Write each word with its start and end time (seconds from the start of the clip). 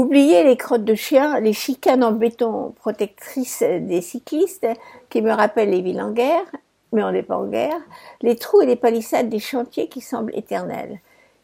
Oubliez 0.00 0.44
les 0.44 0.56
crottes 0.56 0.86
de 0.86 0.94
chiens, 0.94 1.40
les 1.40 1.52
chicanes 1.52 2.02
en 2.02 2.12
béton 2.12 2.72
protectrices 2.74 3.62
des 3.62 4.00
cyclistes 4.00 4.66
qui 5.10 5.20
me 5.20 5.30
rappellent 5.30 5.68
les 5.68 5.82
villes 5.82 6.00
en 6.00 6.10
guerre, 6.10 6.46
mais 6.94 7.02
on 7.02 7.12
n'est 7.12 7.22
pas 7.22 7.36
en 7.36 7.44
guerre, 7.44 7.78
les 8.22 8.34
trous 8.34 8.62
et 8.62 8.66
les 8.66 8.76
palissades 8.76 9.28
des 9.28 9.38
chantiers 9.38 9.88
qui 9.88 10.00
semblent 10.00 10.34
éternels. 10.34 11.00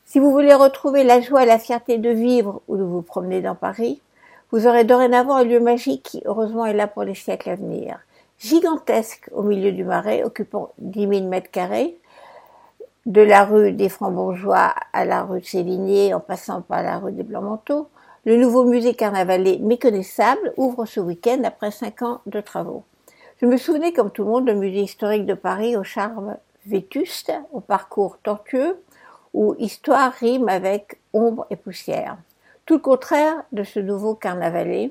Si 0.07 0.19
vous 0.21 0.31
voulez 0.31 0.55
retrouver 0.55 1.05
la 1.05 1.21
joie 1.21 1.43
et 1.43 1.47
la 1.47 1.59
fierté 1.59 1.99
de 1.99 2.09
vivre 2.09 2.63
ou 2.67 2.79
de 2.79 2.83
vous 2.83 3.03
promener 3.03 3.43
dans 3.43 3.55
Paris, 3.55 4.01
vous 4.51 4.67
aurez 4.67 4.85
dorénavant 4.85 5.37
un 5.37 5.45
lieu 5.45 5.61
magique 5.61 6.05
qui, 6.05 6.23
heureusement, 6.25 6.65
est 6.65 6.73
là 6.73 6.87
pour 6.87 7.03
les 7.03 7.15
siècles 7.15 7.51
à 7.51 7.57
venir. 7.57 7.99
Gigantesque 8.39 9.29
au 9.33 9.43
milieu 9.43 9.73
du 9.73 9.85
marais, 9.85 10.25
occupant 10.25 10.71
10 10.79 11.09
000 11.09 11.29
mètres 11.29 11.51
carrés, 11.51 11.99
de 13.05 13.21
la 13.21 13.45
rue 13.45 13.73
des 13.73 13.91
Francs-Bourgeois 13.91 14.73
à 14.95 15.05
la 15.05 15.25
rue 15.25 15.41
de 15.41 15.45
Sévigné 15.45 16.15
en 16.15 16.21
passant 16.21 16.63
par 16.63 16.83
la 16.83 16.97
rue 16.97 17.13
des 17.13 17.23
Blancs-Manteaux, 17.23 17.89
le 18.27 18.37
nouveau 18.37 18.65
musée 18.65 18.95
carnavalais 18.95 19.59
méconnaissable 19.59 20.53
ouvre 20.57 20.85
ce 20.85 20.99
week-end 20.99 21.43
après 21.45 21.71
cinq 21.71 22.03
ans 22.03 22.21
de 22.27 22.41
travaux. 22.41 22.83
Je 23.41 23.47
me 23.47 23.57
souvenais, 23.57 23.93
comme 23.93 24.11
tout 24.11 24.25
le 24.25 24.31
monde, 24.31 24.47
du 24.47 24.55
musée 24.55 24.83
historique 24.83 25.27
de 25.27 25.35
Paris 25.35 25.77
au 25.77 25.85
charme 25.85 26.37
vétuste, 26.67 27.33
au 27.53 27.61
parcours 27.61 28.19
tortueux, 28.25 28.83
où 29.33 29.55
histoire 29.61 30.13
rime 30.13 30.49
avec 30.49 30.99
ombre 31.13 31.47
et 31.51 31.57
poussière. 31.57 32.17
Tout 32.65 32.75
le 32.75 32.81
contraire 32.81 33.45
de 33.53 33.63
ce 33.63 33.79
nouveau 33.79 34.17
carnavalet, 34.17 34.91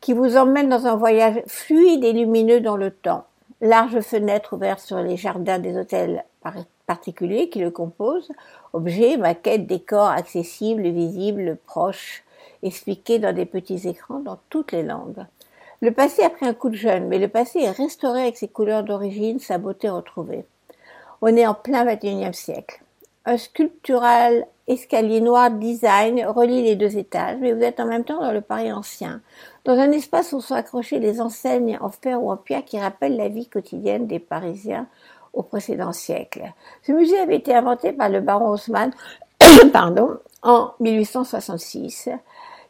qui 0.00 0.14
vous 0.14 0.38
emmène 0.38 0.70
dans 0.70 0.86
un 0.86 0.96
voyage 0.96 1.42
fluide 1.46 2.04
et 2.04 2.14
lumineux 2.14 2.60
dans 2.60 2.78
le 2.78 2.90
temps. 2.90 3.26
Larges 3.60 4.00
fenêtres 4.00 4.54
ouvertes 4.54 4.80
sur 4.80 4.98
les 4.98 5.18
jardins 5.18 5.58
des 5.58 5.76
hôtels 5.76 6.24
particuliers 6.86 7.50
qui 7.50 7.58
le 7.58 7.70
composent, 7.70 8.32
objets, 8.72 9.18
maquettes, 9.18 9.66
décors 9.66 10.08
accessibles, 10.08 10.88
visibles, 10.88 11.58
proches, 11.66 12.22
expliqués 12.62 13.18
dans 13.18 13.34
des 13.34 13.46
petits 13.46 13.88
écrans 13.88 14.20
dans 14.20 14.38
toutes 14.50 14.72
les 14.72 14.82
langues. 14.82 15.24
Le 15.82 15.90
passé 15.90 16.22
a 16.22 16.30
pris 16.30 16.46
un 16.46 16.54
coup 16.54 16.70
de 16.70 16.76
jeune, 16.76 17.06
mais 17.08 17.18
le 17.18 17.28
passé 17.28 17.60
est 17.60 17.70
restauré 17.70 18.22
avec 18.22 18.36
ses 18.36 18.48
couleurs 18.48 18.82
d'origine, 18.82 19.38
sa 19.38 19.58
beauté 19.58 19.90
retrouvée. 19.90 20.44
On 21.20 21.34
est 21.36 21.46
en 21.46 21.54
plein 21.54 21.84
21e 21.84 22.32
siècle. 22.32 22.82
Un 23.26 23.36
sculptural 23.36 24.46
escalier 24.68 25.20
noir 25.20 25.50
design 25.50 26.24
relie 26.26 26.62
les 26.62 26.76
deux 26.76 26.96
étages, 26.96 27.38
mais 27.40 27.52
vous 27.52 27.62
êtes 27.62 27.80
en 27.80 27.86
même 27.86 28.04
temps 28.04 28.20
dans 28.20 28.32
le 28.32 28.40
Paris 28.40 28.72
ancien, 28.72 29.20
dans 29.64 29.78
un 29.78 29.92
espace 29.92 30.32
où 30.32 30.40
sont 30.40 30.54
accrochées 30.54 30.98
les 30.98 31.20
enseignes 31.20 31.78
en 31.80 31.90
fer 31.90 32.22
ou 32.22 32.30
en 32.30 32.36
pierre 32.36 32.64
qui 32.64 32.78
rappellent 32.78 33.16
la 33.16 33.28
vie 33.28 33.48
quotidienne 33.48 34.06
des 34.06 34.18
Parisiens 34.18 34.86
au 35.32 35.42
précédent 35.42 35.92
siècle. 35.92 36.42
Ce 36.82 36.92
musée 36.92 37.18
avait 37.18 37.36
été 37.36 37.54
inventé 37.54 37.92
par 37.92 38.08
le 38.08 38.20
baron 38.20 38.48
Haussmann 38.48 38.92
pardon, 39.72 40.18
en 40.42 40.72
1866, 40.80 42.08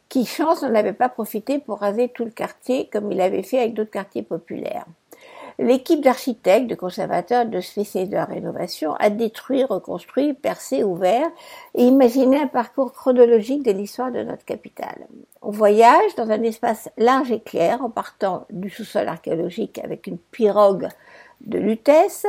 qui, 0.08 0.24
chance, 0.24 0.62
n'en 0.62 0.74
avait 0.74 0.92
pas 0.92 1.08
profité 1.08 1.58
pour 1.58 1.80
raser 1.80 2.08
tout 2.08 2.24
le 2.24 2.30
quartier 2.30 2.88
comme 2.92 3.10
il 3.12 3.20
avait 3.20 3.42
fait 3.42 3.58
avec 3.58 3.74
d'autres 3.74 3.90
quartiers 3.90 4.22
populaires. 4.22 4.86
L'équipe 5.58 6.02
d'architectes, 6.02 6.66
de 6.66 6.74
conservateurs, 6.74 7.46
de 7.46 7.60
spécialistes 7.60 8.12
de 8.12 8.16
la 8.16 8.26
rénovation 8.26 8.94
a 8.96 9.08
détruit, 9.08 9.64
reconstruit, 9.64 10.34
percé, 10.34 10.84
ouvert 10.84 11.26
et 11.74 11.84
imaginé 11.84 12.38
un 12.38 12.46
parcours 12.46 12.92
chronologique 12.92 13.62
de 13.62 13.72
l'histoire 13.72 14.12
de 14.12 14.22
notre 14.22 14.44
capitale. 14.44 15.06
On 15.40 15.50
voyage 15.50 16.14
dans 16.16 16.30
un 16.30 16.42
espace 16.42 16.90
large 16.98 17.32
et 17.32 17.40
clair 17.40 17.82
en 17.82 17.88
partant 17.88 18.44
du 18.50 18.68
sous-sol 18.68 19.08
archéologique 19.08 19.80
avec 19.82 20.06
une 20.06 20.18
pirogue 20.18 20.88
de 21.40 21.58
Lutèce. 21.58 22.26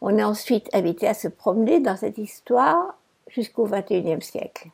On 0.00 0.16
est 0.16 0.24
ensuite 0.24 0.70
invité 0.72 1.06
à 1.06 1.14
se 1.14 1.28
promener 1.28 1.80
dans 1.80 1.96
cette 1.96 2.16
histoire 2.16 2.94
jusqu'au 3.34 3.66
XXIe 3.66 4.22
siècle. 4.22 4.68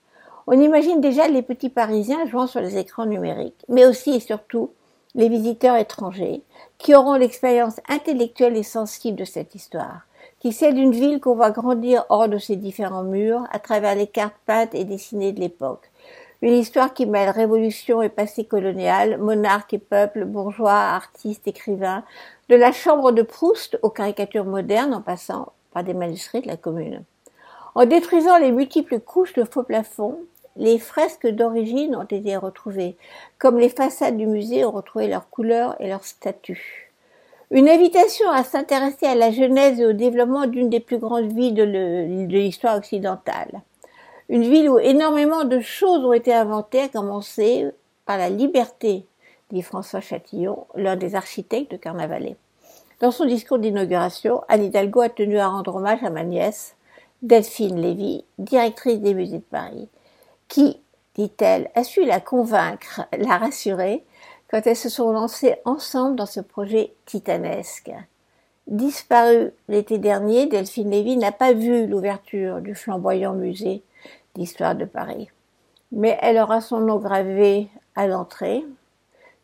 On 0.47 0.61
imagine 0.61 1.01
déjà 1.01 1.29
les 1.29 1.43
petits 1.43 1.69
Parisiens 1.69 2.27
jouant 2.27 2.47
sur 2.47 2.61
les 2.61 2.77
écrans 2.77 3.07
numériques, 3.07 3.65
mais 3.69 3.87
aussi 3.87 4.11
et 4.11 4.21
surtout 4.21 4.71
les 5.15 5.29
visiteurs 5.29 5.77
étrangers 5.77 6.43
qui 6.79 6.95
auront 6.95 7.15
l'expérience 7.15 7.81
intellectuelle 7.89 8.57
et 8.57 8.63
sensible 8.63 9.19
de 9.19 9.25
cette 9.25 9.55
histoire, 9.55 10.07
qui 10.41 10.53
celle 10.53 10.75
d'une 10.75 10.93
ville 10.93 11.21
qu'on 11.21 11.35
voit 11.35 11.51
grandir 11.51 12.05
hors 12.09 12.29
de 12.29 12.39
ses 12.39 12.57
différents 12.57 13.03
murs 13.03 13.47
à 13.51 13.59
travers 13.59 13.95
les 13.95 14.07
cartes 14.07 14.37
peintes 14.47 14.75
et 14.75 14.85
dessinées 14.85 15.33
de 15.33 15.41
l'époque. 15.41 15.91
Une 16.43 16.55
histoire 16.55 16.95
qui 16.95 17.05
mêle 17.05 17.29
révolution 17.29 18.01
et 18.01 18.09
passé 18.09 18.45
colonial, 18.45 19.19
monarques 19.19 19.75
et 19.75 19.79
peuple, 19.79 20.25
bourgeois, 20.25 20.73
artistes, 20.73 21.47
écrivains, 21.47 22.03
de 22.49 22.57
la 22.57 22.73
chambre 22.73 23.13
de 23.13 23.23
Proust 23.23 23.79
aux 23.83 23.91
caricatures 23.91 24.47
modernes 24.47 24.95
en 24.95 25.03
passant 25.03 25.53
par 25.73 25.85
des 25.85 25.93
manuscrits 25.95 26.41
de 26.41 26.49
la 26.49 26.57
commune. 26.57 27.05
En 27.75 27.87
détruisant 27.87 28.39
les 28.39 28.53
multiples 28.53 29.01
couches 29.01 29.35
de 29.35 29.45
faux 29.45 29.63
plafonds, 29.63 30.19
les 30.57 30.79
fresques 30.79 31.29
d'origine 31.29 31.95
ont 31.95 32.05
été 32.05 32.37
retrouvées, 32.37 32.97
comme 33.39 33.59
les 33.59 33.69
façades 33.69 34.17
du 34.17 34.27
musée 34.27 34.65
ont 34.65 34.73
retrouvé 34.73 35.07
leurs 35.07 35.31
couleurs 35.31 35.77
et 35.81 35.89
leurs 35.89 36.05
statuts. 36.05 36.91
Une 37.53 37.69
invitation 37.69 38.29
à 38.31 38.45
s'intéresser 38.45 39.07
à 39.07 39.15
la 39.15 39.31
genèse 39.31 39.81
et 39.81 39.87
au 39.87 39.93
développement 39.93 40.47
d'une 40.47 40.71
des 40.71 40.81
plus 40.81 40.99
grandes 40.99 41.33
villes 41.33 41.55
de 41.55 42.39
l'histoire 42.39 42.77
occidentale. 42.77 43.63
Une 44.29 44.43
ville 44.43 44.69
où 44.69 44.79
énormément 44.79 45.45
de 45.45 45.59
choses 45.61 46.05
ont 46.05 46.13
été 46.13 46.33
inventées, 46.33 46.83
à 46.83 46.89
commencer 46.89 47.67
par 48.07 48.19
la 48.19 48.31
liberté, 48.31 49.05
dit 49.51 49.63
François 49.63 50.01
Chatillon, 50.01 50.67
l'un 50.77 50.97
des 50.97 51.17
architectes 51.17 51.73
de 51.73 51.77
Carnavalet. 51.77 52.37
Dans 53.01 53.11
son 53.11 53.25
discours 53.25 53.59
d'inauguration, 53.59 54.43
Anne 54.49 54.65
Hidalgo 54.65 55.01
a 55.01 55.09
tenu 55.09 55.39
à 55.39 55.49
rendre 55.49 55.75
hommage 55.75 56.05
à 56.05 56.11
ma 56.11 56.23
nièce, 56.23 56.77
Delphine 57.23 57.81
Lévy, 57.81 58.25
directrice 58.39 59.01
des 59.01 59.13
musées 59.13 59.39
de 59.39 59.43
Paris 59.43 59.89
qui, 60.49 60.81
dit-elle, 61.15 61.71
a 61.75 61.85
su 61.85 62.05
la 62.05 62.19
convaincre, 62.19 63.03
la 63.19 63.37
rassurer, 63.37 64.05
quand 64.51 64.67
elles 64.67 64.77
se 64.77 64.89
sont 64.89 65.13
lancées 65.13 65.57
ensemble 65.65 66.17
dans 66.17 66.27
ce 66.27 66.41
projet 66.41 66.95
titanesque. 67.05 67.93
Disparue 68.67 69.53
l'été 69.69 69.99
dernier, 69.99 70.47
Delphine 70.47 70.91
Lévy 70.91 71.17
n'a 71.17 71.33
pas 71.33 71.53
vu 71.53 71.87
l'ouverture 71.87 72.61
du 72.61 72.75
flamboyant 72.75 73.35
musée 73.35 73.83
d'histoire 74.35 74.75
de 74.75 74.85
Paris. 74.85 75.29
Mais 75.93 76.19
elle 76.23 76.39
aura 76.39 76.61
son 76.61 76.81
nom 76.81 76.97
gravé 76.97 77.69
à 77.97 78.07
l'entrée 78.07 78.65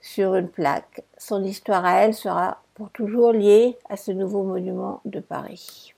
sur 0.00 0.34
une 0.34 0.48
plaque. 0.48 1.02
Son 1.18 1.42
histoire 1.44 1.84
à 1.84 2.04
elle 2.04 2.14
sera 2.14 2.62
pour 2.74 2.90
toujours 2.90 3.32
liée 3.32 3.76
à 3.88 3.96
ce 3.96 4.12
nouveau 4.12 4.44
monument 4.44 5.00
de 5.04 5.20
Paris. 5.20 5.92